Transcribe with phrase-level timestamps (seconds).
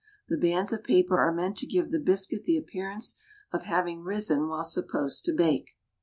[0.29, 3.19] The bands of paper are meant to give the biscuit the appearance
[3.53, 5.75] of having risen while supposed to bake.